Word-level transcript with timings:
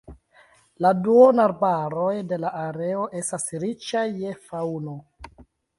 La 0.85 0.91
duonarbaroj 1.07 2.15
de 2.33 2.41
la 2.47 2.53
areo 2.65 3.07
estas 3.21 3.49
riĉaj 3.67 4.07
je 4.25 4.37
faŭno. 4.49 4.99